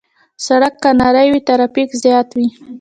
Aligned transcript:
سړک 0.45 0.73
که 0.83 0.89
نری 0.99 1.27
وي، 1.31 1.41
ترافیک 1.49 1.89
زیات 2.03 2.29
وي. 2.37 2.47